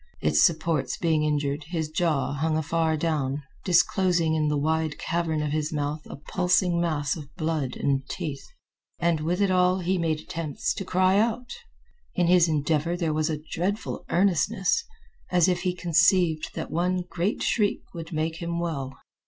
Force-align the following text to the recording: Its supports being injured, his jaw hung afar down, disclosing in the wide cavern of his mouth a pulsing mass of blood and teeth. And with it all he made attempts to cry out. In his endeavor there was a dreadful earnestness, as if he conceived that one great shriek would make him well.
Its 0.19 0.43
supports 0.43 0.97
being 0.97 1.21
injured, 1.23 1.63
his 1.67 1.87
jaw 1.87 2.33
hung 2.33 2.57
afar 2.57 2.97
down, 2.97 3.43
disclosing 3.63 4.33
in 4.33 4.47
the 4.47 4.57
wide 4.57 4.97
cavern 4.97 5.43
of 5.43 5.51
his 5.51 5.71
mouth 5.71 6.01
a 6.07 6.15
pulsing 6.15 6.81
mass 6.81 7.15
of 7.15 7.31
blood 7.35 7.75
and 7.77 8.09
teeth. 8.09 8.43
And 8.97 9.19
with 9.19 9.41
it 9.41 9.51
all 9.51 9.77
he 9.77 9.99
made 9.99 10.19
attempts 10.19 10.73
to 10.73 10.85
cry 10.85 11.19
out. 11.19 11.53
In 12.15 12.25
his 12.25 12.47
endeavor 12.47 12.97
there 12.97 13.13
was 13.13 13.29
a 13.29 13.43
dreadful 13.51 14.03
earnestness, 14.09 14.83
as 15.31 15.47
if 15.47 15.61
he 15.61 15.75
conceived 15.75 16.55
that 16.55 16.71
one 16.71 17.03
great 17.07 17.43
shriek 17.43 17.83
would 17.93 18.11
make 18.11 18.37
him 18.41 18.59
well. 18.59 18.97